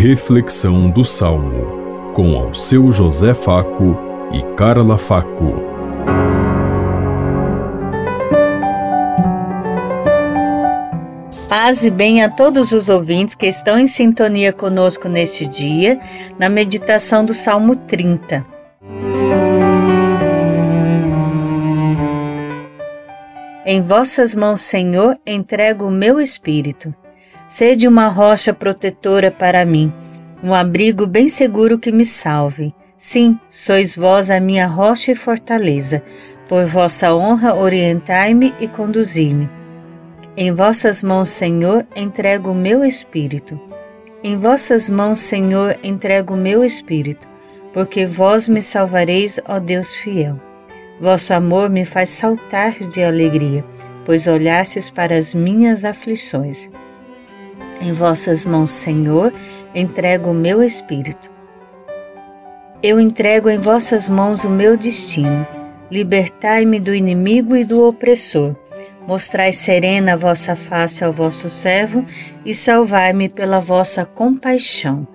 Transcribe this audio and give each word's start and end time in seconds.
Reflexão 0.00 0.88
do 0.88 1.04
Salmo, 1.04 2.12
com 2.14 2.36
ao 2.36 2.54
seu 2.54 2.92
José 2.92 3.34
Faco 3.34 3.98
e 4.32 4.40
Carla 4.54 4.96
Faco. 4.96 5.54
Paz 11.48 11.84
e 11.84 11.90
bem 11.90 12.22
a 12.22 12.30
todos 12.30 12.70
os 12.70 12.88
ouvintes 12.88 13.34
que 13.34 13.48
estão 13.48 13.76
em 13.76 13.88
sintonia 13.88 14.52
conosco 14.52 15.08
neste 15.08 15.48
dia, 15.48 15.98
na 16.38 16.48
meditação 16.48 17.24
do 17.24 17.34
Salmo 17.34 17.74
30. 17.74 18.46
Em 23.66 23.80
vossas 23.80 24.32
mãos, 24.36 24.60
Senhor, 24.60 25.18
entrego 25.26 25.86
o 25.86 25.90
meu 25.90 26.20
espírito. 26.20 26.94
Sede 27.48 27.88
uma 27.88 28.08
rocha 28.08 28.52
protetora 28.52 29.30
para 29.30 29.64
mim, 29.64 29.90
um 30.44 30.54
abrigo 30.54 31.06
bem 31.06 31.28
seguro 31.28 31.78
que 31.78 31.90
me 31.90 32.04
salve. 32.04 32.74
Sim, 32.98 33.40
sois 33.48 33.96
vós 33.96 34.30
a 34.30 34.38
minha 34.38 34.66
rocha 34.66 35.12
e 35.12 35.14
fortaleza. 35.14 36.02
Por 36.46 36.66
vossa 36.66 37.14
honra 37.14 37.54
orientai-me 37.54 38.54
e 38.60 38.68
conduzi-me. 38.68 39.48
Em 40.36 40.52
vossas 40.52 41.02
mãos, 41.02 41.30
Senhor, 41.30 41.86
entrego 41.96 42.50
o 42.50 42.54
meu 42.54 42.84
espírito. 42.84 43.58
Em 44.22 44.36
vossas 44.36 44.90
mãos, 44.90 45.18
Senhor, 45.18 45.78
entrego 45.82 46.34
o 46.34 46.36
meu 46.36 46.62
espírito, 46.62 47.26
porque 47.72 48.04
vós 48.04 48.46
me 48.46 48.60
salvareis, 48.60 49.40
ó 49.48 49.58
Deus 49.58 49.94
fiel. 49.94 50.38
Vosso 51.00 51.32
amor 51.32 51.70
me 51.70 51.86
faz 51.86 52.10
saltar 52.10 52.72
de 52.72 53.02
alegria, 53.02 53.64
pois 54.04 54.26
olhastes 54.26 54.90
para 54.90 55.16
as 55.16 55.32
minhas 55.32 55.84
aflições. 55.84 56.70
Em 57.80 57.92
vossas 57.92 58.44
mãos, 58.44 58.70
Senhor, 58.70 59.32
entrego 59.74 60.30
o 60.30 60.34
meu 60.34 60.62
espírito. 60.62 61.30
Eu 62.82 62.98
entrego 62.98 63.48
em 63.48 63.58
vossas 63.58 64.08
mãos 64.08 64.44
o 64.44 64.50
meu 64.50 64.76
destino. 64.76 65.46
Libertai-me 65.90 66.80
do 66.80 66.94
inimigo 66.94 67.56
e 67.56 67.64
do 67.64 67.82
opressor. 67.82 68.54
Mostrai 69.06 69.52
serena 69.52 70.12
a 70.12 70.16
vossa 70.16 70.54
face 70.54 71.04
ao 71.04 71.12
vosso 71.12 71.48
servo 71.48 72.04
e 72.44 72.54
salvai-me 72.54 73.28
pela 73.28 73.60
vossa 73.60 74.04
compaixão. 74.04 75.06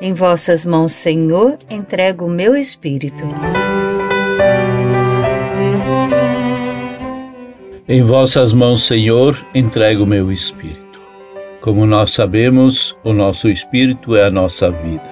Em 0.00 0.12
vossas 0.12 0.64
mãos, 0.64 0.92
Senhor, 0.92 1.58
entrego 1.68 2.24
o 2.26 2.30
meu 2.30 2.56
espírito. 2.56 3.24
Em 7.88 8.02
vossas 8.02 8.52
mãos, 8.52 8.86
Senhor, 8.86 9.44
entrego 9.54 10.04
o 10.04 10.06
meu 10.06 10.32
espírito. 10.32 10.83
Como 11.64 11.86
nós 11.86 12.12
sabemos, 12.12 12.94
o 13.02 13.14
nosso 13.14 13.48
espírito 13.48 14.14
é 14.14 14.26
a 14.26 14.30
nossa 14.30 14.70
vida. 14.70 15.08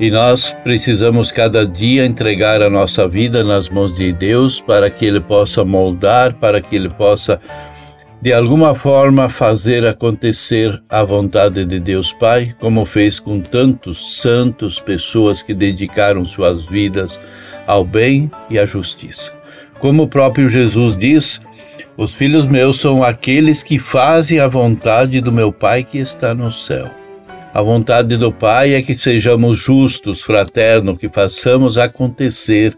E 0.00 0.10
nós 0.10 0.52
precisamos 0.64 1.30
cada 1.30 1.64
dia 1.64 2.04
entregar 2.04 2.60
a 2.60 2.68
nossa 2.68 3.06
vida 3.06 3.44
nas 3.44 3.68
mãos 3.68 3.94
de 3.94 4.12
Deus 4.12 4.60
para 4.60 4.90
que 4.90 5.06
Ele 5.06 5.20
possa 5.20 5.64
moldar, 5.64 6.34
para 6.34 6.60
que 6.60 6.74
Ele 6.74 6.90
possa, 6.90 7.40
de 8.20 8.32
alguma 8.32 8.74
forma, 8.74 9.30
fazer 9.30 9.86
acontecer 9.86 10.82
a 10.88 11.04
vontade 11.04 11.64
de 11.64 11.78
Deus 11.78 12.12
Pai, 12.14 12.52
como 12.58 12.84
fez 12.84 13.20
com 13.20 13.40
tantos 13.40 14.20
santos, 14.20 14.80
pessoas 14.80 15.40
que 15.40 15.54
dedicaram 15.54 16.26
suas 16.26 16.64
vidas 16.64 17.16
ao 17.64 17.84
bem 17.84 18.28
e 18.50 18.58
à 18.58 18.66
justiça. 18.66 19.39
Como 19.80 20.02
o 20.02 20.08
próprio 20.08 20.48
Jesus 20.48 20.96
diz, 20.96 21.40
os 21.96 22.12
filhos 22.12 22.44
meus 22.44 22.78
são 22.78 23.02
aqueles 23.02 23.62
que 23.62 23.78
fazem 23.78 24.38
a 24.38 24.46
vontade 24.46 25.20
do 25.20 25.32
meu 25.32 25.50
Pai 25.50 25.82
que 25.82 25.98
está 25.98 26.34
no 26.34 26.52
céu. 26.52 26.90
A 27.52 27.62
vontade 27.62 28.16
do 28.16 28.30
Pai 28.30 28.74
é 28.74 28.82
que 28.82 28.94
sejamos 28.94 29.58
justos, 29.58 30.20
fraternos, 30.20 30.98
que 30.98 31.08
façamos 31.08 31.78
acontecer 31.78 32.76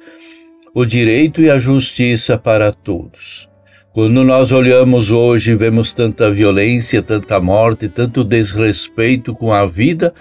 o 0.74 0.84
direito 0.84 1.42
e 1.42 1.50
a 1.50 1.58
justiça 1.58 2.38
para 2.38 2.72
todos. 2.72 3.48
Quando 3.92 4.24
nós 4.24 4.52
olhamos 4.52 5.10
hoje 5.10 5.50
e 5.50 5.56
vemos 5.56 5.92
tanta 5.92 6.30
violência, 6.30 7.02
tanta 7.02 7.38
morte, 7.38 7.88
tanto 7.88 8.24
desrespeito 8.24 9.34
com 9.34 9.52
a 9.52 9.66
vida, 9.66 10.14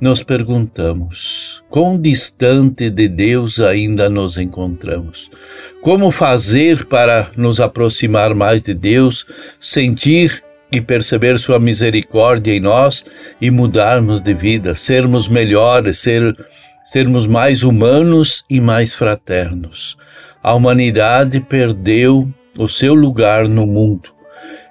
nos 0.00 0.22
perguntamos: 0.22 1.64
quão 1.68 1.98
distante 1.98 2.90
de 2.90 3.08
Deus 3.08 3.60
ainda 3.60 4.08
nos 4.08 4.36
encontramos? 4.36 5.30
Como 5.82 6.10
fazer 6.10 6.84
para 6.86 7.30
nos 7.36 7.60
aproximar 7.60 8.34
mais 8.34 8.62
de 8.62 8.74
Deus, 8.74 9.26
sentir 9.60 10.42
e 10.70 10.80
perceber 10.80 11.38
Sua 11.38 11.58
misericórdia 11.58 12.52
em 12.52 12.60
nós 12.60 13.04
e 13.40 13.50
mudarmos 13.50 14.20
de 14.20 14.34
vida, 14.34 14.74
sermos 14.74 15.28
melhores, 15.28 15.98
ser, 15.98 16.36
sermos 16.84 17.26
mais 17.26 17.62
humanos 17.62 18.44
e 18.50 18.60
mais 18.60 18.94
fraternos? 18.94 19.96
A 20.42 20.54
humanidade 20.54 21.40
perdeu 21.40 22.28
o 22.58 22.68
seu 22.68 22.94
lugar 22.94 23.48
no 23.48 23.66
mundo 23.66 24.10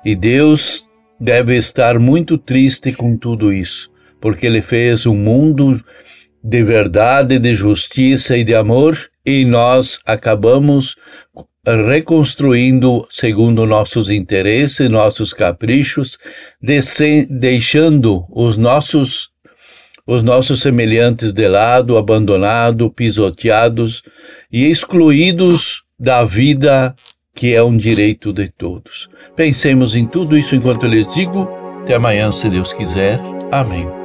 e 0.03 0.15
Deus 0.15 0.87
deve 1.19 1.55
estar 1.55 1.99
muito 1.99 2.37
triste 2.37 2.93
com 2.93 3.17
tudo 3.17 3.51
isso 3.51 3.94
porque 4.25 4.47
ele 4.47 4.63
fez 4.63 5.05
um 5.05 5.13
mundo 5.13 5.79
de 6.43 6.63
verdade, 6.63 7.37
de 7.37 7.53
justiça 7.53 8.35
e 8.35 8.43
de 8.43 8.55
amor, 8.55 8.97
e 9.23 9.45
nós 9.45 9.99
acabamos 10.03 10.95
reconstruindo 11.87 13.05
segundo 13.11 13.67
nossos 13.67 14.09
interesses, 14.09 14.89
nossos 14.89 15.31
caprichos, 15.31 16.17
deixando 17.29 18.25
os 18.31 18.57
nossos 18.57 19.29
os 20.07 20.23
nossos 20.23 20.59
semelhantes 20.59 21.31
de 21.31 21.47
lado, 21.47 21.95
abandonados, 21.95 22.89
pisoteados 22.95 24.01
e 24.51 24.65
excluídos 24.71 25.83
da 25.99 26.25
vida 26.25 26.95
que 27.35 27.53
é 27.53 27.61
um 27.61 27.77
direito 27.77 28.33
de 28.33 28.49
todos. 28.49 29.07
Pensemos 29.35 29.95
em 29.95 30.07
tudo 30.07 30.35
isso 30.35 30.55
enquanto 30.55 30.87
eu 30.87 30.89
lhes 30.89 31.13
digo. 31.13 31.47
Até 31.83 31.93
amanhã, 31.93 32.31
se 32.31 32.49
Deus 32.49 32.73
quiser. 32.73 33.19
Amém. 33.51 34.04